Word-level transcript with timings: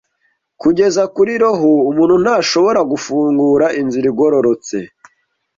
kugeza 0.61 1.03
kuri 1.15 1.33
roho 1.41 1.71
umuntu 1.89 2.15
ntashobora 2.23 2.79
gufungura 2.91 3.65
inzira 3.81 4.05
igororotse 4.11 4.77